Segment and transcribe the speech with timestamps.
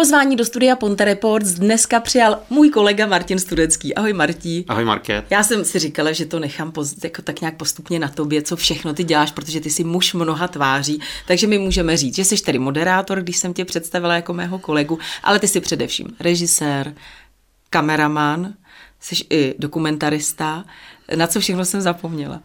[0.00, 3.94] Pozvání do studia Ponte Reports dneska přijal můj kolega Martin Studecký.
[3.94, 4.64] Ahoj Martí.
[4.68, 5.24] Ahoj Market.
[5.30, 8.56] Já jsem si říkala, že to nechám poz, jako tak nějak postupně na tobě, co
[8.56, 12.42] všechno ty děláš, protože ty jsi muž mnoha tváří, takže my můžeme říct, že jsi
[12.42, 16.94] tedy moderátor, když jsem tě představila jako mého kolegu, ale ty jsi především režisér,
[17.70, 18.54] kameraman,
[19.00, 20.64] jsi i dokumentarista.
[21.16, 22.42] Na co všechno jsem zapomněla?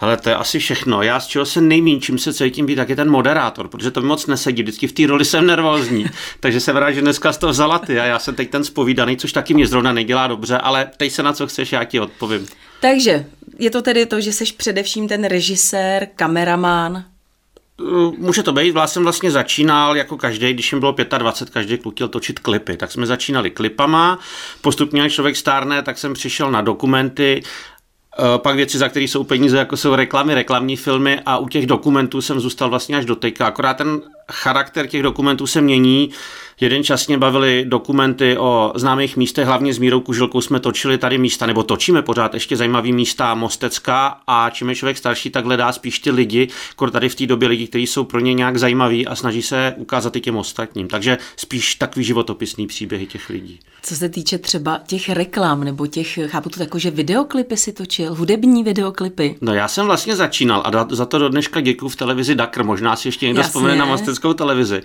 [0.00, 1.02] Ale to je asi všechno.
[1.02, 4.00] Já z čeho se nejmín, čím se cítím být, tak je ten moderátor, protože to
[4.00, 4.62] mi moc nesedí.
[4.62, 6.06] Vždycky v té roli jsem nervózní.
[6.40, 9.16] Takže jsem rád, že dneska z toho vzala ty a já jsem teď ten spovídaný,
[9.16, 12.46] což taky mě zrovna nedělá dobře, ale teď se na co chceš, já ti odpovím.
[12.80, 13.26] Takže
[13.58, 17.04] je to tedy to, že jsi především ten režisér, kameraman,
[18.18, 21.94] Může to být, já jsem vlastně začínal jako každý, když jim bylo 25, každý kluk
[21.94, 24.18] chtěl točit klipy, tak jsme začínali klipama,
[24.60, 27.42] postupně, jak člověk stárne, tak jsem přišel na dokumenty
[28.36, 32.22] pak věci, za které jsou peníze, jako jsou reklamy, reklamní filmy a u těch dokumentů
[32.22, 33.46] jsem zůstal vlastně až do teďka.
[33.46, 34.00] Akorát ten
[34.32, 36.10] charakter těch dokumentů se mění.
[36.60, 41.18] Jeden čas mě bavili dokumenty o známých místech, hlavně s Mírou Kužilkou jsme točili tady
[41.18, 45.72] místa, nebo točíme pořád ještě zajímavý místa Mostecká a čím je člověk starší, tak hledá
[45.72, 49.06] spíš ty lidi, jako tady v té době lidi, kteří jsou pro ně nějak zajímaví
[49.06, 50.88] a snaží se ukázat i těm ostatním.
[50.88, 53.60] Takže spíš takový životopisný příběhy těch lidí.
[53.82, 58.14] Co se týče třeba těch reklam nebo těch, chápu to tako, že videoklipy si točil,
[58.14, 59.36] hudební videoklipy.
[59.40, 62.96] No já jsem vlastně začínal a za to do dneška děkuji v televizi Dakr, možná
[62.96, 63.48] si ještě někdo Jasně.
[63.48, 64.82] vzpomene na Mosteckou televizi.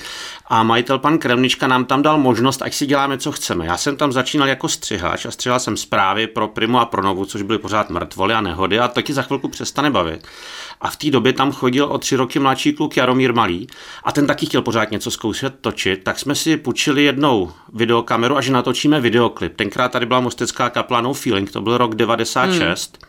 [0.48, 3.66] A majitel pan Kremnička nám tam dal možnost, ať si děláme, co chceme.
[3.66, 7.26] Já jsem tam začínal jako střihač a střihal jsem zprávy pro Primu a pro Novu,
[7.26, 10.28] což byly pořád mrtvoly a nehody a taky za chvilku přestane bavit.
[10.82, 13.68] A v té době tam chodil o tři roky mladší kluk Jaromír Malý
[14.04, 18.42] a ten taky chtěl pořád něco zkoušet točit, tak jsme si půjčili jednou videokameru a
[18.42, 19.56] že natočíme videoklip.
[19.56, 22.98] Tenkrát tady byla Mostecká kapla No Feeling, to byl rok 96.
[23.02, 23.09] Hmm.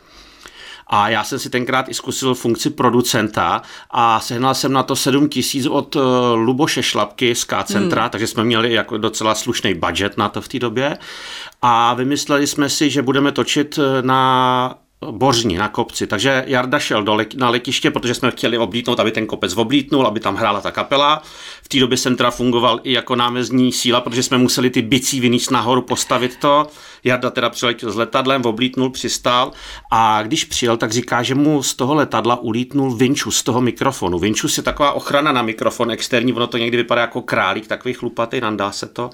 [0.92, 5.28] A já jsem si tenkrát i zkusil funkci producenta a sehnal jsem na to 7
[5.28, 6.02] tisíc od uh,
[6.34, 8.10] Luboše Šlapky z K-centra, hmm.
[8.10, 10.98] takže jsme měli jako docela slušný budget na to v té době.
[11.62, 14.74] A vymysleli jsme si, že budeme točit eh, na
[15.10, 16.06] Bořní na kopci.
[16.06, 20.20] Takže Jarda šel do na letiště, protože jsme chtěli oblítnout, aby ten kopec oblítnul, aby
[20.20, 21.22] tam hrála ta kapela.
[21.62, 25.20] V té době jsem teda fungoval i jako námezní síla, protože jsme museli ty bicí
[25.20, 26.66] vyníst nahoru, postavit to.
[27.04, 29.52] Jarda teda přiletěl s letadlem, oblítnul, přistál
[29.90, 34.18] a když přijel, tak říká, že mu z toho letadla ulítnul vinčus z toho mikrofonu.
[34.18, 38.40] Vinčus je taková ochrana na mikrofon externí, ono to někdy vypadá jako králík, takový chlupatý,
[38.40, 39.10] nandá se to.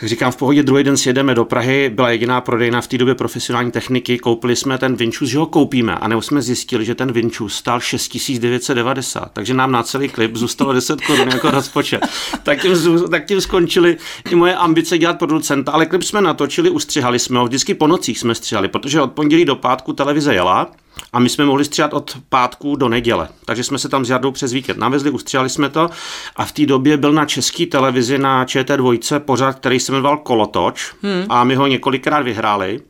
[0.00, 3.14] Tak říkám, v pohodě druhý den sjedeme do Prahy, byla jediná prodejna v té době
[3.14, 7.12] profesionální techniky, koupili jsme ten Vinčus, že ho koupíme a nebo jsme zjistili, že ten
[7.12, 12.06] Vinčus stál 6990, takže nám na celý klip zůstalo 10 korun jako rozpočet.
[12.42, 12.72] tak, tím,
[13.10, 13.96] tak tím skončili
[14.30, 18.18] i moje ambice dělat producenta, ale klip jsme natočili, ustřihali jsme ho, vždycky po nocích
[18.18, 20.70] jsme střihali, protože od pondělí do pátku televize jela,
[21.12, 23.28] a my jsme mohli stříhat od pátku do neděle.
[23.44, 25.90] Takže jsme se tam s Jardou přes víkend navezli, ustříhali jsme to
[26.36, 30.92] a v té době byl na české televizi na ČT2 pořád, který se jmenoval Kolotoč
[31.02, 31.24] hmm.
[31.28, 32.80] a my ho několikrát vyhráli.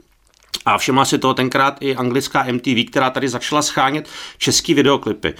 [0.66, 5.34] A všimla si toho tenkrát i anglická MTV, která tady začala schánět český videoklipy.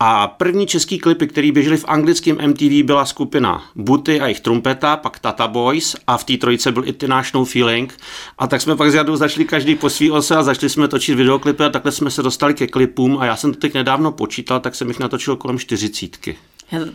[0.00, 4.96] A první český klipy, které běžely v anglickém MTV, byla skupina Buty a jejich trumpeta,
[4.96, 7.98] pak Tata Boys a v té trojice byl i ty náš No Feeling.
[8.38, 11.14] A tak jsme pak s Jadou začali každý po svý ose a začali jsme točit
[11.14, 14.60] videoklipy a takhle jsme se dostali ke klipům a já jsem to teď nedávno počítal,
[14.60, 16.36] tak jsem jich natočil kolem čtyřicítky.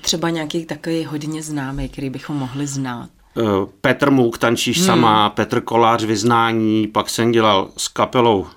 [0.01, 3.09] Třeba nějaký takový hodně známý, který bychom mohli znát.
[3.37, 3.43] Eh,
[3.81, 4.85] Petr Můk, tančíš hmm.
[4.85, 8.47] sama, Petr Kolář, vyznání, pak jsem dělal s kapelou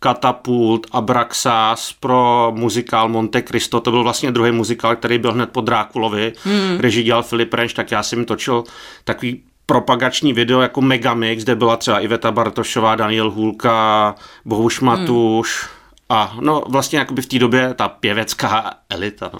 [0.00, 5.60] Katapult, Abraxas pro muzikál Monte Cristo, to byl vlastně druhý muzikál, který byl hned po
[5.60, 6.80] Drákulovi, hmm.
[6.80, 8.64] režii dělal Filip Renš, tak já jsem točil
[9.04, 16.18] takový propagační video jako Megamix, kde byla třeba Iveta Bartošová, Daniel Hůlka, Bohuš Matuš hmm.
[16.18, 19.30] a no vlastně jakoby v té době ta pěvecká elita.
[19.32, 19.38] No.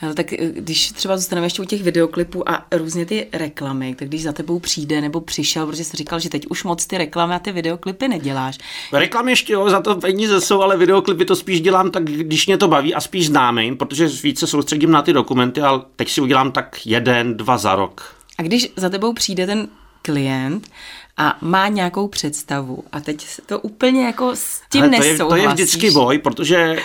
[0.00, 4.08] Hele, tak eh, když třeba zůstaneme ještě u těch videoklipů a různě ty reklamy, tak
[4.08, 7.34] když za tebou přijde nebo přišel, protože jsi říkal, že teď už moc ty reklamy
[7.34, 8.58] a ty videoklipy neděláš.
[8.92, 12.58] Reklamy ještě jo, za to peníze jsou, ale videoklipy to spíš dělám tak, když mě
[12.58, 16.52] to baví a spíš známým, protože více soustředím na ty dokumenty, ale teď si udělám
[16.52, 18.16] tak jeden, dva za rok.
[18.38, 19.68] A když za tebou přijde ten
[20.02, 20.68] klient
[21.16, 25.36] a má nějakou představu a teď to úplně jako s tím Ale to je, to
[25.36, 26.76] je vždycky boj, protože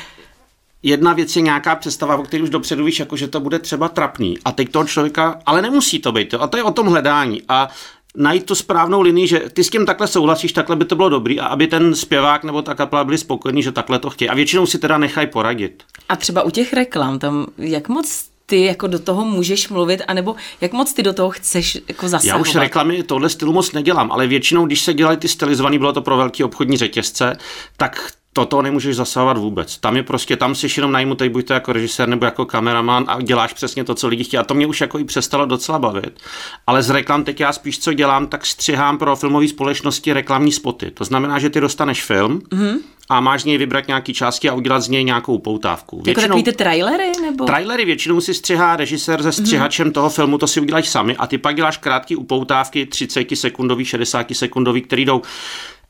[0.84, 3.88] jedna věc je nějaká představa, o které už dopředu víš, jako že to bude třeba
[3.88, 4.38] trapný.
[4.46, 6.34] A teď toho člověka, ale nemusí to být.
[6.34, 7.42] A to je o tom hledání.
[7.50, 7.70] A
[8.18, 11.40] najít tu správnou linii, že ty s tím takhle souhlasíš, takhle by to bylo dobrý
[11.40, 14.30] a aby ten zpěvák nebo ta kapela byli spokojení, že takhle to chtějí.
[14.30, 15.84] A většinou si teda nechají poradit.
[16.10, 20.36] A třeba u těch reklam, tam jak moc ty jako do toho můžeš mluvit, anebo
[20.62, 22.38] jak moc ty do toho chceš jako zasahovat?
[22.38, 25.94] Já už reklamy tohle stylu moc nedělám, ale většinou, když se dělají ty stylizované, bylo
[25.94, 27.38] to pro velký obchodní řetězce,
[27.78, 29.78] tak toto nemůžeš zasahovat vůbec.
[29.78, 33.22] Tam je prostě, tam jsi jenom najmutej, buď to jako režisér nebo jako kameraman a
[33.22, 34.40] děláš přesně to, co lidi chtějí.
[34.40, 36.20] A to mě už jako i přestalo docela bavit.
[36.68, 40.92] Ale z reklam teď já spíš co dělám, tak střihám pro filmové společnosti reklamní spoty.
[40.92, 42.78] To znamená, že ty dostaneš film, mm-hmm
[43.10, 46.02] a máš z něj vybrat nějaký části a udělat z něj nějakou poutávku.
[46.02, 47.12] Většinou, jako takový ty trailery?
[47.22, 47.46] Nebo?
[47.46, 49.94] Trailery většinou si střihá režisér se střihačem mm-hmm.
[49.94, 54.28] toho filmu, to si uděláš sami a ty pak děláš krátký upoutávky 30 sekundový, 60
[54.34, 55.22] sekundový, který jdou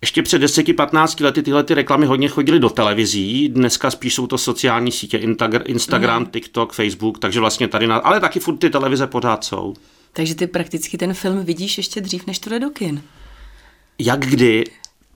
[0.03, 4.37] ještě před 10-15 lety tyhle ty reklamy hodně chodily do televizí, dneska spíš jsou to
[4.37, 5.17] sociální sítě,
[5.65, 6.25] Instagram, mm.
[6.25, 9.73] TikTok, Facebook, takže vlastně tady, na, ale taky furt ty televize pořád jsou.
[10.13, 13.01] Takže ty prakticky ten film vidíš ještě dřív, než to jde do kin.
[13.99, 14.63] Jak kdy?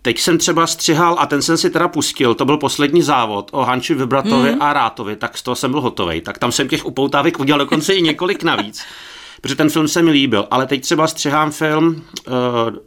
[0.01, 3.63] Teď jsem třeba střihal, a ten jsem si teda pustil, to byl poslední závod o
[3.63, 4.61] Hanči Vybratovi hmm.
[4.61, 6.21] a Rátovi, tak z toho jsem byl hotový.
[6.21, 8.83] Tak tam jsem těch upoutávek udělal dokonce i několik navíc.
[9.41, 10.47] protože ten film se mi líbil.
[10.51, 12.33] Ale teď třeba střihám film, uh,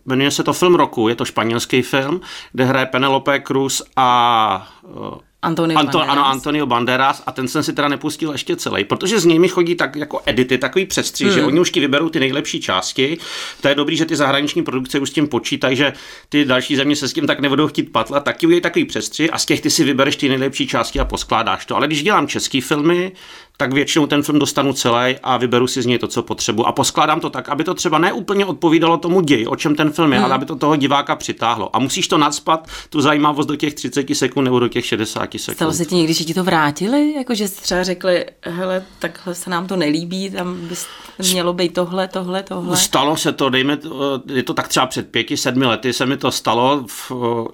[0.06, 2.20] jmenuje se to Film roku, je to španělský film,
[2.52, 6.16] kde hraje Penelope Cruz a uh, Antonio Anto, Banderas.
[6.16, 9.48] Ano, Antonio Banderas a ten jsem si teda nepustil ještě celý, protože z něj mi
[9.48, 11.36] chodí tak jako edity, takový přestřih, hmm.
[11.36, 13.18] že oni už ti vyberou ty nejlepší části.
[13.60, 15.92] To je dobrý, že ty zahraniční produkce už s tím počítají, že
[16.28, 19.34] ty další země se s tím tak nebudou chtít patlat, tak ti udělají takový přestřih
[19.34, 21.76] a z těch ty si vybereš ty nejlepší části a poskládáš to.
[21.76, 23.12] Ale když dělám český filmy,
[23.60, 26.66] tak většinou ten film dostanu celý a vyberu si z něj to, co potřebuji.
[26.66, 30.12] A poskládám to tak, aby to třeba neúplně odpovídalo tomu ději, o čem ten film
[30.12, 30.24] je, hmm.
[30.24, 31.76] ale aby to toho diváka přitáhlo.
[31.76, 35.54] A musíš to nadspat, tu zajímavost do těch 30 sekund nebo do těch 60 sekund.
[35.54, 37.12] Stalo se ti někdy, že ti to vrátili?
[37.12, 40.74] Jako, že třeba řekli, hele, takhle se nám to nelíbí, tam by
[41.18, 42.76] mělo být tohle, tohle, tohle.
[42.76, 43.78] Stalo se to, dejme,
[44.32, 46.86] je to tak třeba před pěti, sedmi lety se mi to stalo,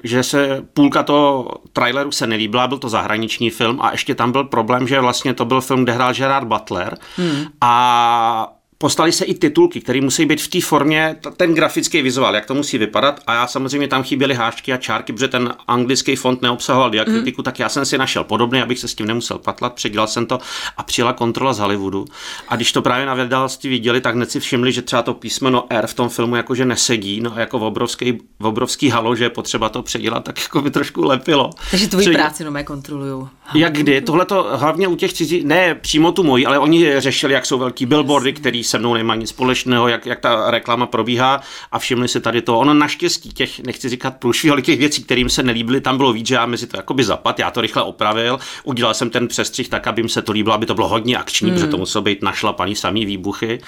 [0.05, 4.45] že se půlka toho traileru se nelíbila, byl to zahraniční film a ještě tam byl
[4.45, 7.69] problém, že vlastně to byl film, kde hrál Gerard Butler hmm.
[7.69, 12.47] a Postali se i titulky, které musí být v té formě, ten grafický vizuál, jak
[12.47, 13.21] to musí vypadat.
[13.27, 17.45] A já samozřejmě tam chyběly hášky a čárky, protože ten anglický font neobsahoval diakritiku, mm.
[17.45, 19.75] tak já jsem si našel podobný, abych se s tím nemusel patlat.
[19.75, 20.39] Předělal jsem to
[20.77, 22.05] a přijela kontrola z Hollywoodu.
[22.49, 25.65] A když to právě na vydavatelství viděli, tak hned si všimli, že třeba to písmeno
[25.71, 29.25] R v tom filmu jakože nesedí, no a jako v obrovský, v obrovský halo, že
[29.25, 31.51] je potřeba to předělat, tak jako by trošku lepilo.
[31.71, 32.15] Takže tvoji Před...
[32.15, 33.29] práci no kontrolují.
[33.55, 34.01] Jak kdy?
[34.01, 37.59] Tohle to hlavně u těch cizí, ne přímo tu moji, ale oni řešili, jak jsou
[37.59, 41.41] velký billboardy, který se mnou nemá nic společného, jak, jak ta reklama probíhá
[41.73, 42.59] a všimli si tady to.
[42.59, 46.27] Ono naštěstí těch, nechci říkat průšvih, ale těch věcí, kterým se nelíbily, tam bylo víc,
[46.27, 49.87] že já mezi to jakoby zapad, já to rychle opravil, udělal jsem ten přestřih tak,
[49.87, 51.55] aby mi se to líbilo, aby to bylo hodně akční, mm.
[51.57, 53.61] protože to muselo být našlapaný samý výbuchy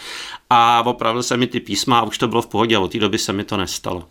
[0.51, 2.99] a opravil jsem mi ty písma a už to bylo v pohodě a od té
[2.99, 4.05] doby se mi to nestalo.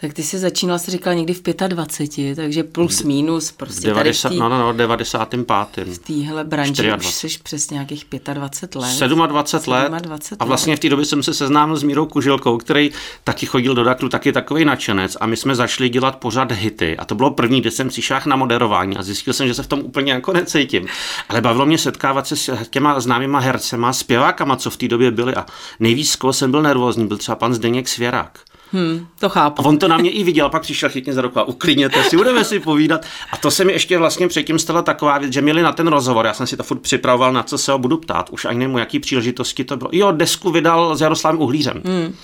[0.00, 3.52] Tak ty jsi začínal, jsi říkal, někdy v 25, takže plus minus.
[3.52, 5.88] Prostě 90, tady v tý, no, no, no, 95.
[5.88, 7.08] V téhle branži 24.
[7.08, 9.28] už jsi přes nějakých 25 let.
[9.28, 10.02] 27 let.
[10.02, 12.90] 27 a vlastně v té době jsem se seznámil s Mírou Kužilkou, který
[13.24, 17.04] taky chodil do Dakru, taky takový nadšenec a my jsme začali dělat pořád hity a
[17.04, 19.80] to bylo první, kde jsem přišel na moderování a zjistil jsem, že se v tom
[19.80, 20.86] úplně jako necítím.
[21.28, 25.34] Ale bavilo mě setkávat se s těma známýma hercema, zpěvákama, co v té době byli
[25.34, 25.46] a
[25.80, 28.38] nejvíc, jsem byl nervózní, byl třeba pan Zdeněk Svěrák.
[28.72, 29.62] Hmm, to chápu.
[29.62, 32.16] A on to na mě i viděl, pak přišel chytně za ruku a uklidněte si,
[32.16, 33.04] budeme si povídat.
[33.32, 36.26] A to se mi ještě vlastně předtím stala taková věc, že měli na ten rozhovor,
[36.26, 38.76] já jsem si to furt připravoval, na co se ho budu ptát, už ani nevím,
[38.76, 39.90] jaký příležitosti to bylo.
[39.92, 41.82] Jo, desku vydal s Jaroslavem Uhlířem.
[41.84, 42.14] Hmm.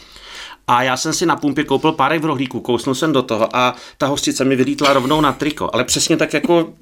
[0.67, 3.75] A já jsem si na pumpě koupil párek v rohlíku, kousnul jsem do toho a
[3.99, 6.73] ta hostice mi vylítla rovnou na triko, ale přesně tak jako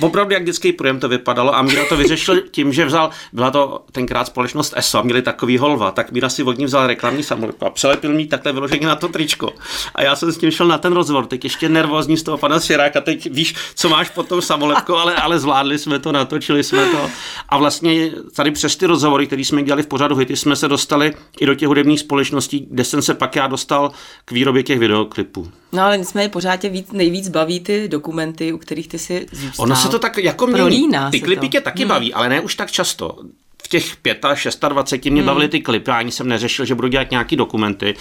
[0.00, 3.84] Opravdu jak dětský projem to vypadalo a Míra to vyřešil tím, že vzal, byla to
[3.92, 7.70] tenkrát společnost ESO, měli takový holva, tak Míra si od ní vzal reklamní samolepku a
[7.70, 9.52] přelepil mi takhle vyloženě na to tričko.
[9.94, 12.60] A já jsem s tím šel na ten rozhovor, teď ještě nervózní z toho pana
[12.60, 16.86] Širáka, teď víš, co máš pod tou samolepkou, ale, ale zvládli jsme to, natočili jsme
[16.86, 17.10] to.
[17.48, 21.14] A vlastně tady přes ty rozhovory, které jsme dělali v pořadu Hity, jsme se dostali
[21.40, 23.92] i do těch hudebních společností, kde jsem se pak já dostal
[24.24, 25.48] k výrobě těch videoklipů.
[25.72, 29.69] No ale nicméně pořád tě víc, nejvíc baví ty dokumenty, u kterých ty si zůstal.
[29.72, 30.88] Ono se to tak jako mění.
[31.10, 31.88] Ty klipy tě taky hmm.
[31.88, 33.18] baví, ale ne už tak často.
[33.62, 35.26] V těch 25, 26 mě hmm.
[35.26, 37.94] bavily ty klipy, ani jsem neřešil, že budu dělat nějaký dokumenty.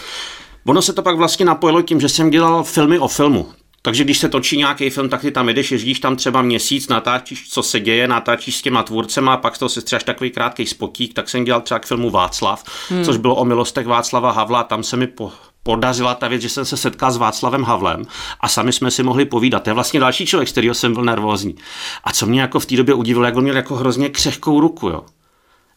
[0.66, 3.50] Ono se to pak vlastně napojilo tím, že jsem dělal filmy o filmu.
[3.82, 7.50] Takže když se točí nějaký film, tak ty tam jdeš, jezdíš tam třeba měsíc, natáčíš,
[7.50, 11.14] co se děje, natáčíš s těma tvůrcema, a pak to si třeba takový krátký spotík,
[11.14, 13.06] tak jsem dělal třeba k filmu Václav, hmm.
[13.06, 15.32] což bylo o milostech Václava Havla, tam se mi po,
[15.64, 18.04] podařila ta věc, že jsem se setkal s Václavem Havlem
[18.40, 19.64] a sami jsme si mohli povídat.
[19.64, 21.56] To je vlastně další člověk, z kterého jsem byl nervózní.
[22.04, 24.90] A co mě jako v té době udivilo, jak on měl jako hrozně křehkou ruku,
[24.90, 25.04] jo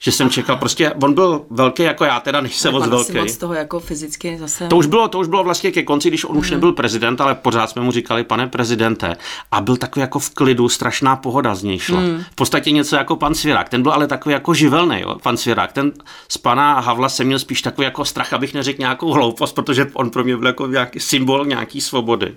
[0.02, 3.16] že jsem čekal, prostě on byl velký jako já, teda než jsem moc velký.
[3.16, 4.68] moc toho jako fyzicky zase.
[4.68, 6.38] To už bylo, to už bylo vlastně ke konci, když on mm.
[6.38, 6.56] už mhm.
[6.56, 9.16] nebyl prezident, ale pořád jsme mu říkali pane prezidente
[9.52, 12.00] a byl takový jako v klidu, strašná pohoda z něj šla.
[12.00, 12.24] Mm.
[12.32, 15.72] V podstatě něco jako pan Svěrák, ten byl ale takový jako živelný, jo, pan Svěrák,
[15.72, 15.92] ten
[16.28, 20.10] z pana Havla jsem měl spíš takový jako strach, abych neřekl nějakou hloupost, protože on
[20.10, 22.34] pro mě byl jako nějaký symbol nějaký svobody.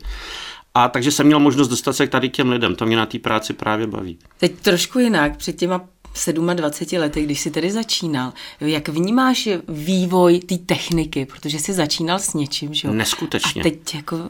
[0.74, 2.75] A takže jsem měl možnost dostat se k tady těm lidem.
[2.75, 4.17] To mě na té práci právě baví.
[4.39, 5.38] Teď trošku jinak.
[5.38, 5.81] Před těma
[6.53, 12.34] 27 lety, když jsi tedy začínal, jak vnímáš vývoj té techniky, protože jsi začínal s
[12.34, 12.93] něčím, že jo?
[12.93, 13.62] Neskutečně.
[13.62, 14.29] A teď jako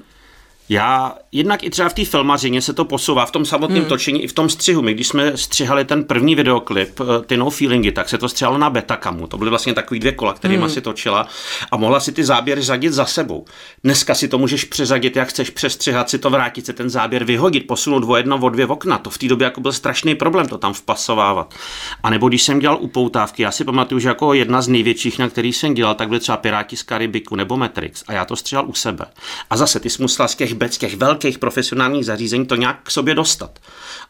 [0.70, 3.90] já jednak i třeba v té filmařině se to posouvá v tom samotném hmm.
[3.90, 4.82] točení i v tom střihu.
[4.82, 8.58] My když jsme střihali ten první videoklip, eh, ty no feelingy, tak se to střihalo
[8.58, 9.28] na betakamu.
[9.28, 10.70] To byly vlastně takový dvě kola, kterými hmm.
[10.72, 11.28] si točila
[11.72, 13.46] a mohla si ty záběry řadit za sebou.
[13.84, 17.68] Dneska si to můžeš přeřadit, jak chceš, přestřihat si to, vrátit se ten záběr, vyhodit,
[17.68, 18.98] posunout o jedno, o dvě okna.
[18.98, 21.54] To v té době jako byl strašný problém to tam vpasovávat.
[22.04, 25.30] A nebo když jsem dělal upoutávky, já si pamatuju, že jako jedna z největších, na
[25.30, 28.66] který jsem dělal, tak byly třeba Piráti z Karibiku nebo Matrix a já to střihal
[28.68, 29.06] u sebe.
[29.50, 32.92] A zase ty jsi musela z těch bec těch velkých profesionálních zařízení to nějak k
[32.92, 33.60] sobě dostat.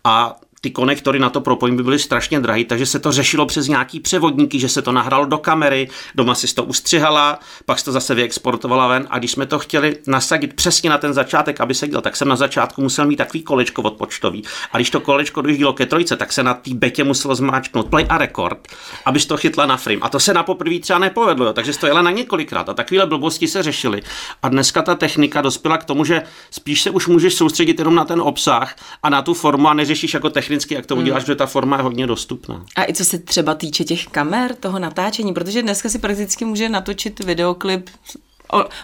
[0.04, 0.36] A
[0.66, 4.00] ty konektory na to propojení by byly strašně drahé, takže se to řešilo přes nějaký
[4.00, 8.16] převodníky, že se to nahralo do kamery, doma si to ustřihala, pak se to zase
[8.16, 12.02] vyexportovala ven a když jsme to chtěli nasadit přesně na ten začátek, aby se dělal,
[12.02, 14.44] tak jsem na začátku musel mít takový kolečko odpočtový.
[14.72, 18.06] A když to kolečko dojíždělo ke trojce, tak se na té betě muselo zmáčknout play
[18.10, 18.68] a record,
[19.06, 20.00] abys to chytla na frame.
[20.02, 23.08] A to se na poprvé třeba nepovedlo, jo, takže to jela na několikrát a takovéhle
[23.08, 24.02] blbosti se řešily.
[24.44, 28.06] A dneska ta technika dospěla k tomu, že spíš se už můžeš soustředit jenom na
[28.06, 31.26] ten obsah a na tu formu a neřešíš jako techniku technicky, jak to uděláš, hmm.
[31.26, 32.66] protože ta forma je hodně dostupná.
[32.76, 36.70] A i co se třeba týče těch kamer, toho natáčení, protože dneska si prakticky může
[36.70, 37.90] natočit videoklip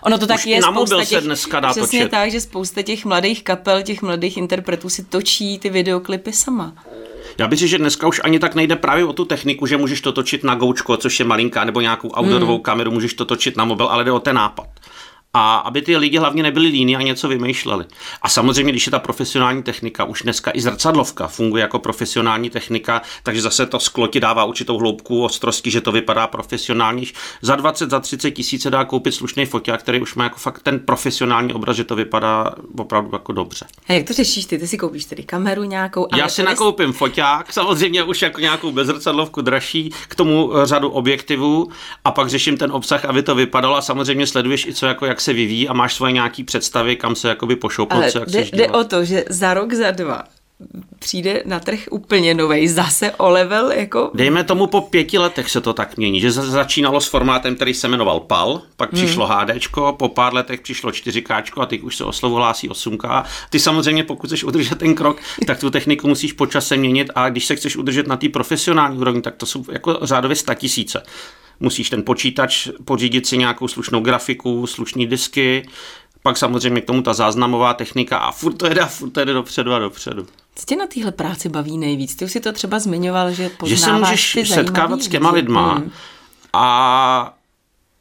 [0.04, 0.62] Ono to tak Už je.
[0.62, 2.12] Na mobil těch, se dneska dá přesně točit.
[2.12, 6.74] tak, že spousta těch mladých kapel, těch mladých interpretů si točí ty videoklipy sama.
[7.38, 10.12] Já bych že dneska už ani tak nejde právě o tu techniku, že můžeš to
[10.12, 12.64] točit na goučko, což je malinká, nebo nějakou outdoorovou hmm.
[12.64, 14.68] kameru, můžeš to točit na mobil, ale jde o ten nápad
[15.34, 17.86] a aby ty lidi hlavně nebyli líní a něco vymýšleli.
[18.22, 23.02] A samozřejmě, když je ta profesionální technika, už dneska i zrcadlovka funguje jako profesionální technika,
[23.24, 27.06] takže zase to sklo ti dává určitou hloubku ostrosti, že to vypadá profesionálně.
[27.42, 30.62] Za 20, za 30 tisíc se dá koupit slušný foťák, který už má jako fakt
[30.62, 33.66] ten profesionální obraz, že to vypadá opravdu jako dobře.
[33.88, 34.58] A jak to řešíš ty?
[34.58, 36.08] Ty si koupíš tedy kameru nějakou?
[36.16, 41.70] Já si nakoupím foťák, samozřejmě už jako nějakou bezrcadlovku dražší, k tomu řadu objektivů
[42.06, 45.21] a pak řeším ten obsah, aby to vypadalo a samozřejmě sleduješ i co jako jak
[45.22, 48.46] se vyvíjí a máš svoje nějaký představy, kam se jakoby pošoupnout, Ale co, jak jde,
[48.54, 50.24] jde o to, že za rok, za dva
[51.00, 54.12] přijde na trh úplně nový, zase o level jako...
[54.14, 57.88] Dejme tomu po pěti letech se to tak mění, že začínalo s formátem, který se
[57.88, 59.06] jmenoval PAL, pak hmm.
[59.06, 63.24] přišlo HDčko, po pár letech přišlo 4K a teď už se o slovo hlásí 8K.
[63.50, 67.30] Ty samozřejmě, pokud chceš udržet ten krok, tak tu techniku musíš po čase měnit a
[67.30, 71.04] když se chceš udržet na té profesionální úrovni, tak to jsou jako řádově tisíce
[71.62, 75.68] musíš ten počítač pořídit si nějakou slušnou grafiku, slušný disky,
[76.24, 79.34] pak samozřejmě k tomu ta záznamová technika a furt to jde a furt to jede
[79.34, 80.28] dopředu a dopředu.
[80.56, 82.16] Co tě na téhle práci baví nejvíc?
[82.16, 85.74] Ty už si to třeba zmiňoval, že poznáváš Že se můžeš setkávat s těma lidma
[85.74, 85.92] hmm.
[86.54, 87.38] a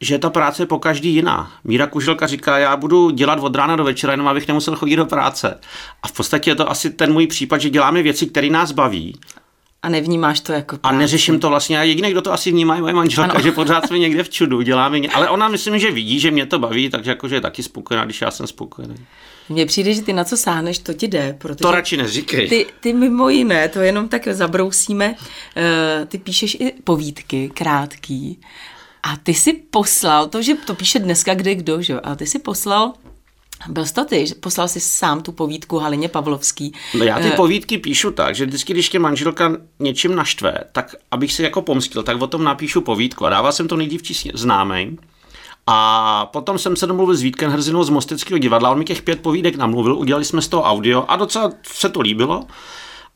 [0.01, 1.53] že ta práce je po každý jiná.
[1.65, 5.07] Míra Kuželka říká, já budu dělat od rána do večera, jenom abych nemusel chodit do
[5.07, 5.61] práce.
[6.03, 9.17] A v podstatě je to asi ten můj případ, že děláme věci, které nás baví
[9.83, 10.97] a nevnímáš to jako práci.
[10.97, 11.79] A neřeším to vlastně.
[11.79, 13.41] A jediný, kdo to asi vnímá, je moje manželka, ano.
[13.41, 14.99] že pořád jsme někde v čudu, děláme.
[15.15, 18.21] Ale ona myslím, že vidí, že mě to baví, takže jakože je taky spokojená, když
[18.21, 18.95] já jsem spokojený.
[19.49, 21.37] Mně přijde, že ty na co sáhneš, to ti jde.
[21.39, 22.49] Protože to radši neříkej.
[22.49, 28.41] Ty, ty mimo jiné, to jenom tak zabrousíme, uh, ty píšeš i povídky, krátký.
[29.03, 32.01] A ty si poslal, to, že to píše dneska kde kdo, že?
[32.01, 32.93] a ty si poslal
[33.69, 36.73] byl jsi to ty, poslal si sám tu povídku Halině Pavlovský.
[36.99, 40.95] No já ty uh, povídky píšu tak, že vždycky, když tě manželka něčím naštve, tak
[41.11, 43.27] abych se jako pomstil, tak o tom napíšu povídku.
[43.27, 44.97] A dával jsem to nejdívčí známej.
[45.67, 49.21] A potom jsem se domluvil s Vítkem Hrzinou z Mosteckého divadla, on mi těch pět
[49.21, 52.45] povídek namluvil, udělali jsme z toho audio a docela se to líbilo.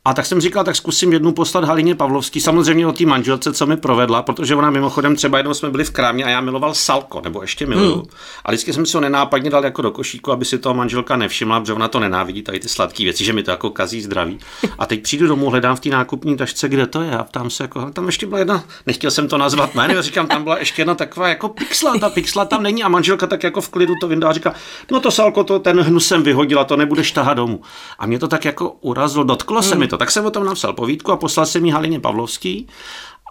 [0.05, 3.65] A tak jsem říkal, tak zkusím jednu poslat Halině Pavlovský, samozřejmě o té manželce, co
[3.65, 7.21] mi provedla, protože ona mimochodem třeba jednou jsme byli v krámě a já miloval salko,
[7.21, 7.93] nebo ještě miluju.
[7.93, 8.03] Hmm.
[8.45, 11.59] A vždycky jsem si ho nenápadně dal jako do košíku, aby si toho manželka nevšimla,
[11.59, 14.39] protože ona to nenávidí, tady ty sladké věci, že mi to jako kazí zdraví.
[14.79, 17.63] A teď přijdu domů, hledám v té nákupní tašce, kde to je, a ptám se,
[17.63, 20.95] jako, tam ještě byla jedna, nechtěl jsem to nazvat jménem, říkám, tam byla ještě jedna
[20.95, 24.29] taková jako pixla, ta pixla tam není a manželka tak jako v klidu to vyndá
[24.29, 24.53] a říká,
[24.91, 27.61] no to salko, to ten hnusem vyhodila, to nebudeš tahat domů.
[27.99, 29.79] A mě to tak jako urazilo, dotklo se hmm.
[29.79, 32.67] mi to, tak jsem o tom napsal povídku a poslal jsem ji Halině Pavlovský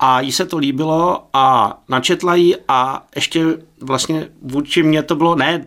[0.00, 3.44] a jí se to líbilo a načetla ji a ještě
[3.80, 5.66] vlastně vůči mě to bylo ne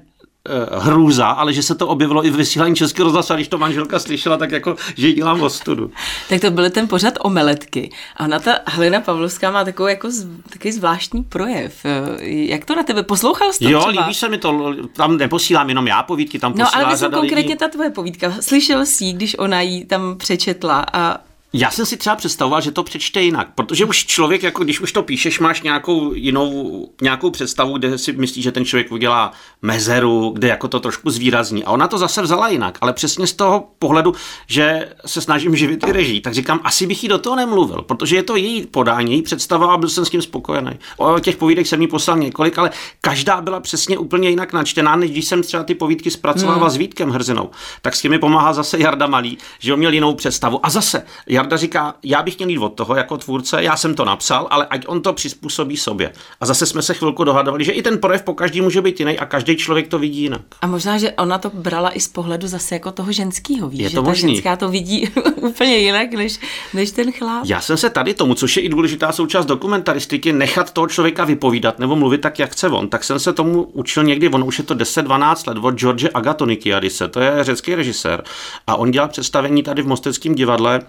[0.79, 3.99] hrůza, ale že se to objevilo i v vysílání Českého rozhlasu, a když to manželka
[3.99, 5.91] slyšela, tak jako, že dělám ostudu.
[6.29, 7.89] Tak to byl ten pořad o meletky.
[8.17, 11.85] A ona ta Helena Pavlovská má takový jako z, takový zvláštní projev.
[12.21, 13.03] Jak to na tebe?
[13.03, 14.01] Poslouchal jsi to Jo, třeba?
[14.01, 14.73] líbí se mi to.
[14.93, 17.55] Tam neposílám jenom já povídky, tam posílá No, ale myslím konkrétně lidí.
[17.57, 18.33] ta tvoje povídka.
[18.41, 21.17] Slyšel jsi, když ona jí tam přečetla a
[21.53, 24.91] Já jsem si třeba představoval, že to přečte jinak, protože už člověk, jako když už
[24.91, 30.31] to píšeš, máš nějakou jinou, nějakou představu, kde si myslíš, že ten člověk udělá mezeru,
[30.35, 31.63] kde jako to trošku zvýrazní.
[31.63, 34.15] A ona to zase vzala jinak, ale přesně z toho pohledu,
[34.47, 38.15] že se snažím živit i režii, tak říkám, asi bych jí do toho nemluvil, protože
[38.15, 40.71] je to její podání, její představa a byl jsem s tím spokojený.
[40.97, 45.11] O těch povídek jsem jí poslal několik, ale každá byla přesně úplně jinak načtená, než
[45.11, 46.69] když jsem třeba ty povídky zpracovával hmm.
[46.69, 47.49] s Vítkem Hrzinou.
[47.81, 50.65] Tak s tím mi pomáhá zase Jarda Malý, že on měl jinou představu.
[50.65, 51.03] A zase
[51.37, 54.65] Jarda říká, já bych měl jít od toho jako tvůrce, já jsem to napsal, ale
[54.65, 56.13] ať on to přizpůsobí sobě.
[56.41, 59.19] A zase jsme se chvilku dohadovali, že i ten projev po každý může být jiný
[59.19, 60.41] a každý člověk to vidí jinak.
[60.61, 63.89] A možná, že ona to brala i z pohledu zase jako toho ženského, víš, je
[63.89, 64.29] to že možný.
[64.29, 66.39] ta ženská to vidí úplně jinak, než,
[66.73, 67.45] než ten chlap.
[67.45, 71.79] Já jsem se tady tomu, což je i důležitá součást dokumentaristiky, nechat toho člověka vypovídat
[71.79, 74.63] nebo mluvit tak, jak chce on, tak jsem se tomu učil někdy, on už je
[74.63, 78.23] to 10-12 let, od George Agatonikiadise, to je řecký režisér.
[78.67, 80.81] A on dělal představení tady v Mosteckém divadle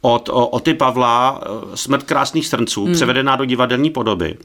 [0.00, 2.94] od Oty Pavla eh, Smrt krásných srnců, hmm.
[2.94, 4.38] převedená do divadelní podoby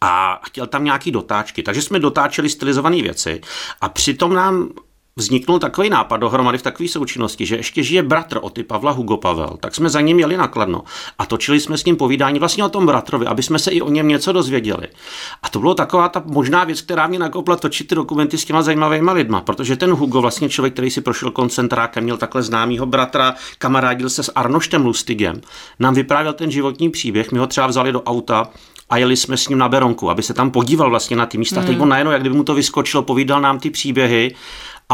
[0.00, 1.62] a chtěl tam nějaký dotáčky.
[1.62, 3.40] Takže jsme dotáčeli stylizované věci
[3.80, 4.68] a přitom nám
[5.16, 9.56] vzniknul takový nápad dohromady v takové součinnosti, že ještě žije bratr ty Pavla Hugo Pavel,
[9.60, 10.82] tak jsme za ním jeli nakladno
[11.18, 13.90] a točili jsme s ním povídání vlastně o tom bratrovi, aby jsme se i o
[13.90, 14.88] něm něco dozvěděli.
[15.42, 18.62] A to bylo taková ta možná věc, která mě nakopla točit ty dokumenty s těma
[18.62, 23.34] zajímavými lidma, protože ten Hugo, vlastně člověk, který si prošel koncentrákem, měl takhle známýho bratra,
[23.58, 25.40] kamarádil se s Arnoštem Lustigem,
[25.78, 28.48] nám vyprávěl ten životní příběh, my ho třeba vzali do auta
[28.90, 31.60] a jeli jsme s ním na Beronku, aby se tam podíval vlastně na ty místa.
[31.60, 31.66] Hmm.
[31.66, 34.34] Teď on najednou, jak kdyby mu to vyskočilo, povídal nám ty příběhy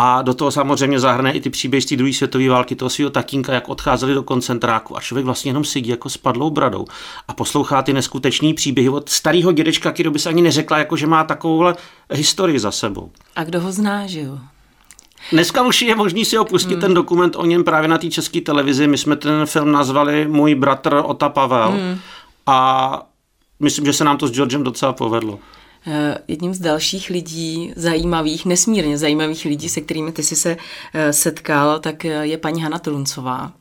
[0.00, 3.11] a do toho samozřejmě zahrne i ty příběhy z té druhé světové války, toho svého
[3.11, 6.87] tatínka, jak odcházeli do koncentráku a člověk vlastně jenom sedí jako spadlou bradou
[7.28, 11.07] a poslouchá ty neskutečné příběhy od starého dědečka, který by se ani neřekla, jako že
[11.07, 11.76] má takovouhle
[12.11, 13.11] historii za sebou.
[13.37, 14.38] A kdo ho zná, že jo?
[15.33, 16.81] Dneska už je možný si opustit hmm.
[16.81, 18.87] ten dokument o něm právě na té české televizi.
[18.87, 21.99] My jsme ten film nazvali Můj bratr Ota Pavel hmm.
[22.47, 23.02] a
[23.61, 25.38] myslím, že se nám to s Georgem docela povedlo.
[25.87, 30.56] Eh, jedním z dalších lidí, zajímavých, nesmírně zajímavých lidí, se kterými ty jsi se
[30.94, 33.52] eh, setkal, tak eh, je paní Hana Truncová,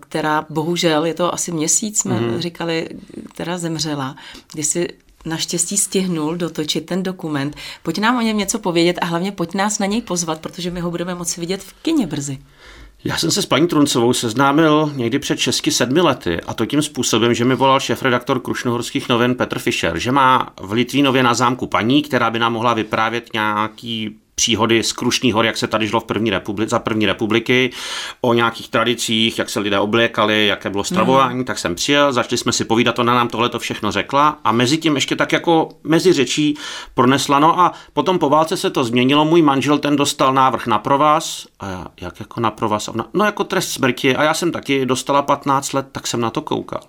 [0.00, 2.38] která bohužel, je to asi měsíc, jsme mm-hmm.
[2.38, 2.88] říkali,
[3.34, 4.16] která zemřela,
[4.52, 4.88] kdy si
[5.24, 7.56] naštěstí stihnul dotočit ten dokument.
[7.82, 10.80] Pojď nám o něm něco povědět a hlavně pojď nás na něj pozvat, protože my
[10.80, 12.38] ho budeme moci vidět v kině brzy.
[13.04, 17.34] Já jsem se s paní Truncovou seznámil někdy před 6-7 lety a to tím způsobem,
[17.34, 22.02] že mi volal šéf-redaktor Krušnohorských novin Petr Fischer, že má v Litvínově na zámku paní,
[22.02, 26.04] která by nám mohla vyprávět nějaký příhody z Krušní hor, jak se tady žilo v
[26.04, 27.70] první republi- za první republiky,
[28.20, 31.44] o nějakých tradicích, jak se lidé oblékali, jaké bylo stravování, mm.
[31.44, 34.78] tak jsem přijel, začali jsme si povídat, ona nám tohle to všechno řekla a mezi
[34.78, 36.58] tím ještě tak jako mezi řečí
[36.94, 40.78] pronesla, no a potom po válce se to změnilo, můj manžel ten dostal návrh na
[40.78, 44.86] provaz, a já, jak jako na provaz, no jako trest smrti a já jsem taky
[44.86, 46.80] dostala 15 let, tak jsem na to koukal.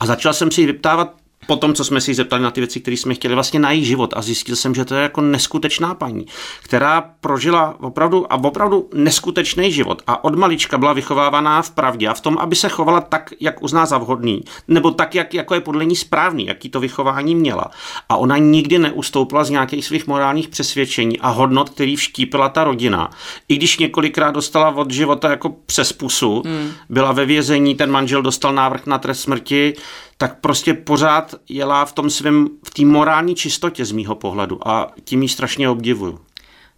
[0.00, 2.96] A začal jsem si vyptávat po tom, co jsme si zeptali na ty věci, které
[2.96, 6.26] jsme chtěli vlastně na její život a zjistil jsem, že to je jako neskutečná paní,
[6.62, 12.14] která prožila opravdu a opravdu neskutečný život a od malička byla vychovávaná v pravdě a
[12.14, 15.60] v tom, aby se chovala tak, jak uzná za vhodný, nebo tak, jak jako je
[15.60, 17.70] podle ní správný, jaký to vychování měla.
[18.08, 23.10] A ona nikdy neustoupila z nějakých svých morálních přesvědčení a hodnot, který vštípila ta rodina.
[23.48, 26.72] I když několikrát dostala od života jako přes pusu, hmm.
[26.88, 29.74] byla ve vězení, ten manžel dostal návrh na trest smrti,
[30.20, 34.92] tak prostě pořád jela v tom svém, v té morální čistotě z mýho pohledu a
[35.04, 36.20] tím ji strašně obdivuju.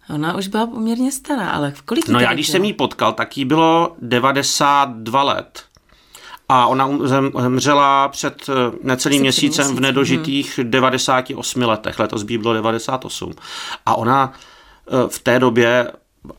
[0.09, 3.37] Ona už byla poměrně stará, ale v kolik No já když jsem jí potkal, tak
[3.37, 5.63] jí bylo 92 let.
[6.49, 6.89] A ona
[7.39, 8.53] zemřela před eh,
[8.83, 10.71] necelým měsícem v nedožitých hmm.
[10.71, 11.99] 98 letech.
[11.99, 13.33] Letos by bylo 98.
[13.85, 14.33] A ona
[14.87, 15.91] eh, v té době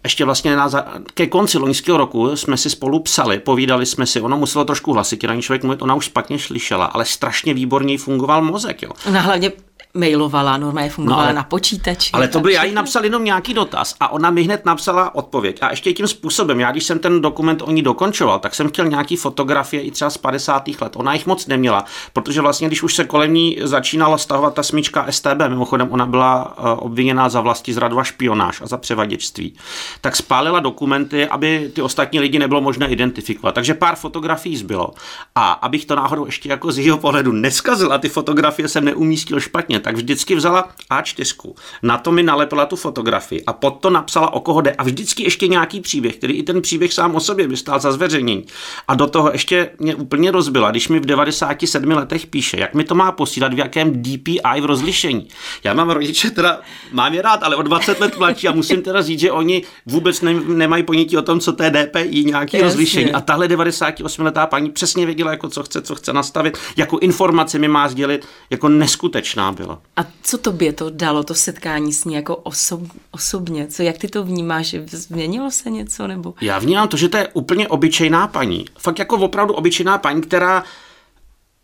[0.05, 0.71] ještě vlastně na,
[1.15, 5.27] ke konci loňského roku jsme si spolu psali, povídali jsme si, ono muselo trošku hlasitě
[5.27, 8.83] na člověk mluvit, ona už špatně slyšela, ale strašně výborně fungoval mozek.
[8.83, 8.91] Jo.
[9.09, 9.53] Ona hlavně
[9.95, 12.11] mailovala, normálně fungovala no, na počítači.
[12.13, 15.59] Ale to by já jí napsal jenom nějaký dotaz a ona mi hned napsala odpověď.
[15.61, 18.87] A ještě tím způsobem, já když jsem ten dokument o ní dokončoval, tak jsem chtěl
[18.87, 20.69] nějaký fotografie i třeba z 50.
[20.81, 20.97] let.
[20.97, 25.07] Ona jich moc neměla, protože vlastně, když už se kolem ní začínala stahovat ta smíčka
[25.11, 29.55] STB, mimochodem ona byla uh, obviněná za vlasti zradu a špionáž a za převaděčství,
[30.01, 33.55] tak spálila dokumenty, aby ty ostatní lidi nebylo možné identifikovat.
[33.55, 34.91] Takže pár fotografií zbylo.
[35.35, 39.41] A abych to náhodou ještě jako z jeho pohledu neskazil a ty fotografie jsem neumístil
[39.41, 44.33] špatně, tak vždycky vzala A4, na to mi nalepila tu fotografii a pod to napsala,
[44.33, 47.49] o koho jde a vždycky ještě nějaký příběh, který i ten příběh sám o sobě
[47.49, 48.45] by stál za zveřejnění.
[48.89, 52.85] A do toho ještě mě úplně rozbila, když mi v 97 letech píše, jak mi
[52.85, 55.29] to má posílat, v jakém DPI v rozlišení.
[55.65, 56.61] Já mám rodiče, teda
[56.93, 60.21] mám je rád, ale o 20 let mladší a musím teda říct, že oni vůbec
[60.21, 62.69] ne, nemají ponětí o tom, co to je DPI, nějaký Jasně.
[62.69, 63.13] rozlišení.
[63.13, 67.69] A tahle 98-letá paní přesně věděla, jako co chce, co chce nastavit, jako informace mi
[67.69, 69.74] má sdělit, jako neskutečná byla.
[69.97, 73.67] A co tobě to dalo, to setkání s ní jako osob, osobně?
[73.67, 74.75] Co, jak ty to vnímáš?
[74.87, 76.07] Změnilo se něco?
[76.07, 76.35] Nebo?
[76.41, 78.65] Já vnímám to, že to je úplně obyčejná paní.
[78.79, 80.65] Fakt jako opravdu obyčejná paní, která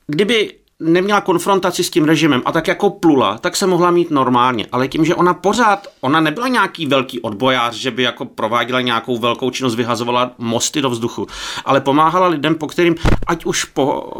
[0.06, 4.66] kdyby neměla konfrontaci s tím režimem a tak jako plula, tak se mohla mít normálně.
[4.72, 9.18] Ale tím, že ona pořád, ona nebyla nějaký velký odbojář, že by jako prováděla nějakou
[9.18, 11.26] velkou činnost, vyhazovala mosty do vzduchu,
[11.64, 12.94] ale pomáhala lidem, po kterým,
[13.26, 14.10] ať už po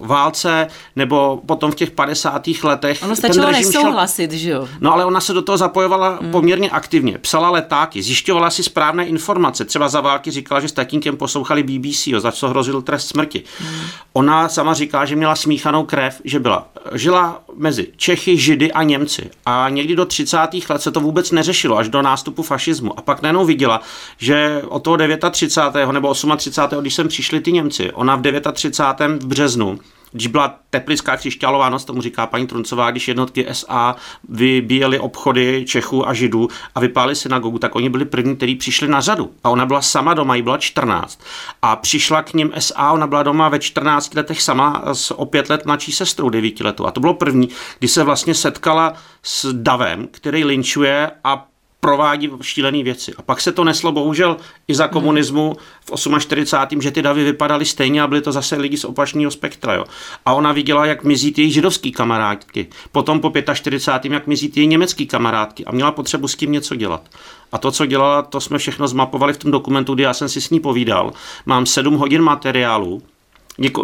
[0.00, 2.42] válce nebo potom v těch 50.
[2.62, 3.02] letech.
[3.02, 4.38] Ono stačilo nesouhlasit, šel...
[4.38, 4.68] že jo?
[4.80, 6.30] No ale ona se do toho zapojovala hmm.
[6.30, 7.18] poměrně aktivně.
[7.18, 9.64] Psala letáky, zjišťovala si správné informace.
[9.64, 13.42] Třeba za války říkala, že s tatínkem poslouchali BBC, jo, za co hrozil trest smrti.
[13.58, 13.80] Hmm.
[14.12, 19.30] Ona sama říká, že měla smíchanou krev, že byla, žila mezi Čechy, Židy a Němci.
[19.46, 20.38] A někdy do 30.
[20.68, 22.98] let se to vůbec neřešilo, až do nástupu fašismu.
[22.98, 23.80] A pak najednou viděla,
[24.18, 24.96] že od toho
[25.30, 25.92] 39.
[25.92, 26.80] nebo 38.
[26.80, 29.22] když sem přišli ty Němci, ona v 39.
[29.22, 29.78] v březnu
[30.12, 33.96] když byla teplická křišťálová noc, tomu říká paní Truncová, když jednotky SA
[34.28, 39.00] vybíjeli obchody Čechů a Židů a vypáli synagogu, tak oni byli první, kteří přišli na
[39.00, 39.30] řadu.
[39.44, 41.20] A ona byla sama doma, jí byla 14.
[41.62, 45.50] A přišla k ním SA, ona byla doma ve 14 letech sama s o pět
[45.50, 46.86] let mladší sestrou 9 letou.
[46.86, 51.49] A to bylo první, kdy se vlastně setkala s davem, který linčuje a
[51.80, 53.12] provádí šílené věci.
[53.16, 54.36] A pak se to neslo bohužel
[54.68, 55.56] i za komunismu
[55.94, 56.82] v 48.
[56.82, 59.74] že ty davy vypadaly stejně a byly to zase lidi z opačného spektra.
[59.74, 59.84] Jo.
[60.26, 62.66] A ona viděla, jak mizí ty židovský kamarádky.
[62.92, 64.12] Potom po 45.
[64.12, 67.08] jak mizí ty německý kamarádky a měla potřebu s tím něco dělat.
[67.52, 70.40] A to, co dělala, to jsme všechno zmapovali v tom dokumentu, kdy já jsem si
[70.40, 71.12] s ní povídal.
[71.46, 73.02] Mám sedm hodin materiálu,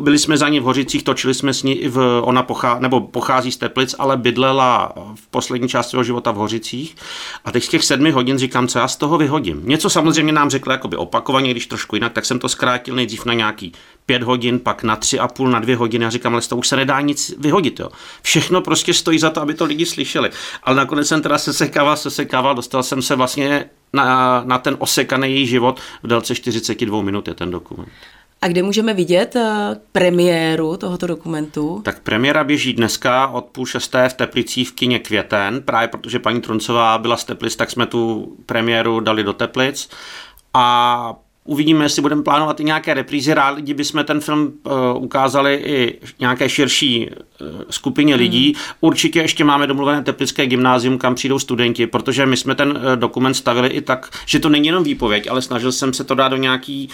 [0.00, 3.52] byli jsme za ní v Hořicích, točili jsme s ní, v, ona pochá, nebo pochází
[3.52, 6.96] z Teplic, ale bydlela v poslední části svého života v Hořicích.
[7.44, 9.62] A teď z těch sedmi hodin říkám, co já z toho vyhodím.
[9.64, 13.34] Něco samozřejmě nám řekla jakoby opakovaně, když trošku jinak, tak jsem to zkrátil nejdřív na
[13.34, 13.72] nějaký
[14.06, 16.58] pět hodin, pak na tři a půl, na dvě hodiny a říkám, ale z toho
[16.58, 17.80] už se nedá nic vyhodit.
[17.80, 17.88] Jo.
[18.22, 20.30] Všechno prostě stojí za to, aby to lidi slyšeli.
[20.62, 25.46] Ale nakonec jsem teda sesekával, sesekával, dostal jsem se vlastně na, na ten osekaný její
[25.46, 27.88] život v délce 42 minut je ten dokument.
[28.46, 31.80] A kde můžeme vidět eh, premiéru tohoto dokumentu?
[31.84, 36.40] Tak premiéra běží dneska od půl šesté v Teplicích v kině Květen, právě protože paní
[36.40, 39.88] Truncová byla z Teplic, tak jsme tu premiéru dali do Teplic.
[40.54, 41.16] A
[41.48, 43.34] Uvidíme, jestli budeme plánovat i nějaké reprízy.
[43.34, 48.20] Rádi bychom ten film uh, ukázali i nějaké širší uh, skupině hmm.
[48.22, 48.54] lidí.
[48.80, 53.34] Určitě ještě máme domluvené Teplické gymnázium, kam přijdou studenti, protože my jsme ten uh, dokument
[53.34, 56.36] stavili i tak, že to není jenom výpověď, ale snažil jsem se to dát do
[56.36, 56.88] nějaký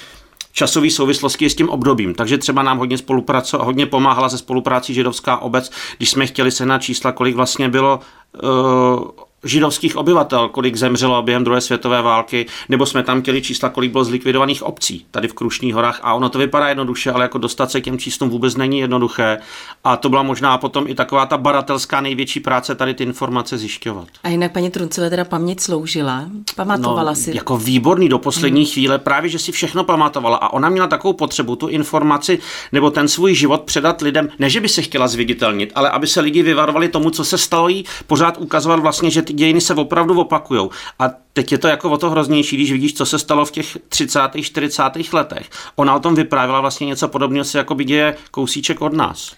[0.53, 2.15] časové souvislosti s tím obdobím.
[2.15, 6.67] Takže třeba nám hodně, spolupraco- hodně pomáhala ze spoluprácí židovská obec, když jsme chtěli se
[6.67, 8.01] na čísla, kolik vlastně bylo
[8.43, 9.11] uh,
[9.45, 14.05] židovských obyvatel, kolik zemřelo během druhé světové války, nebo jsme tam chtěli čísla, kolik bylo
[14.05, 16.01] zlikvidovaných obcí tady v Krušných horách.
[16.03, 19.39] A ono to vypadá jednoduše, ale jako dostat se k těm číslům vůbec není jednoduché.
[19.85, 24.09] A to byla možná potom i taková ta baratelská největší práce tady ty informace zjišťovat.
[24.25, 26.25] A jinak paní Truncové teda paměť sloužila?
[26.57, 27.37] Pamatovala no, si?
[27.37, 28.71] Jako výborný do poslední hmm.
[28.71, 30.37] chvíle, právě že si všechno pamatovala.
[30.37, 32.39] A ona měla takovou potřebu tu informaci
[32.73, 36.21] nebo ten svůj život předat lidem, ne že by se chtěla zviditelnit, ale aby se
[36.21, 40.21] lidi vyvarovali tomu, co se stalo jí, pořád ukazovat vlastně, že ty dějiny se opravdu
[40.21, 40.69] opakují.
[40.99, 43.79] A teď je to jako o to hroznější, když vidíš, co se stalo v těch
[43.89, 44.21] 30.
[44.43, 44.83] 40.
[45.13, 45.51] letech.
[45.77, 49.37] Ona o tom vyprávěla vlastně něco podobného, se jako by děje kousíček od nás.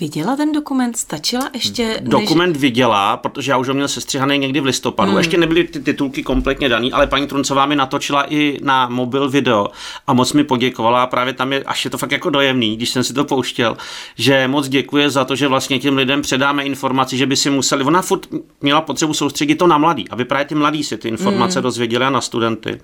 [0.00, 0.96] Viděla ten dokument?
[0.96, 2.00] Stačila ještě?
[2.02, 2.60] Dokument než...
[2.60, 5.10] viděla, protože já už ho měl sestřihaný někdy v listopadu.
[5.10, 5.18] Hmm.
[5.18, 9.68] Ještě nebyly ty titulky kompletně daný, ale paní Truncová mi natočila i na mobil video
[10.06, 11.02] a moc mi poděkovala.
[11.02, 13.76] A právě tam je, až je to fakt jako dojemný, když jsem si to pouštěl,
[14.16, 17.84] že moc děkuje za to, že vlastně těm lidem předáme informaci, že by si museli.
[17.84, 18.26] Ona furt
[18.60, 21.62] měla potřebu soustředit to na mladý, aby právě ty mladí si ty informace hmm.
[21.62, 22.80] dozvěděli a na studenty.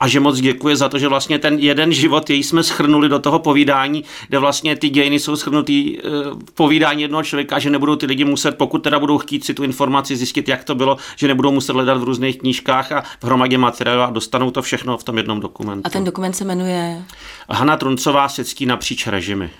[0.00, 3.18] A že moc děkuje za to, že vlastně ten jeden život, jej jsme schrnuli do
[3.18, 8.06] toho povídání, kde vlastně ty dějiny jsou schrnutý eh, povídání jednoho člověka, že nebudou ty
[8.06, 11.52] lidi muset, pokud teda budou chtít si tu informaci zjistit, jak to bylo, že nebudou
[11.52, 15.16] muset hledat v různých knížkách a v hromadě materiálu a dostanou to všechno v tom
[15.16, 15.86] jednom dokumentu.
[15.86, 17.02] A ten dokument se jmenuje?
[17.50, 19.50] Hanna Truncová sectí napříč režimy.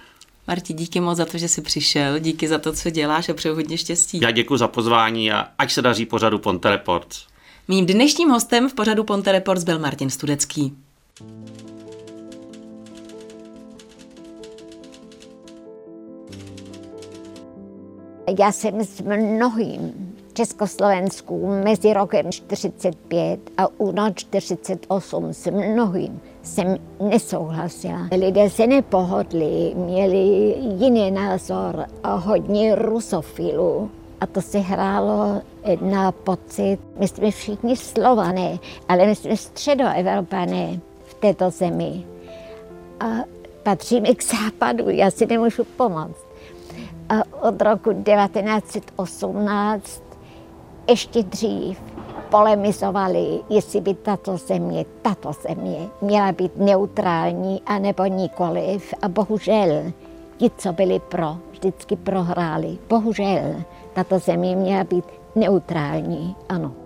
[0.48, 3.54] Marti, díky moc za to, že jsi přišel, díky za to, co děláš a přeju
[3.54, 4.20] hodně štěstí.
[4.22, 7.26] Já děkuji za pozvání a ať se daří pořadu Ponte Reports.
[7.68, 10.72] Mým dnešním hostem v pořadu Ponte Reports byl Martin Studecký.
[18.38, 28.08] Já jsem s mnohým Československu mezi rokem 45 a únor 48 s mnohým jsem nesouhlasila.
[28.18, 33.90] Lidé se nepohodli, měli jiný názor a hodně rusofilů.
[34.20, 35.42] A to se hrálo
[35.80, 38.58] na pocit, my jsme všichni slované,
[38.88, 42.04] ale my jsme středoevropané v této zemi.
[43.00, 43.06] A
[43.62, 46.26] patříme k západu, já si nemůžu pomoct.
[47.08, 47.14] A
[47.48, 50.02] od roku 1918
[50.88, 51.80] ještě dřív
[52.30, 58.94] polemizovali, jestli by tato země, tato země měla být neutrální anebo nikoliv.
[59.02, 59.92] A bohužel
[60.36, 62.78] ti, co byli pro, vždycky prohráli.
[62.88, 63.54] Bohužel
[63.92, 66.83] tato země měla být neutrální, ano.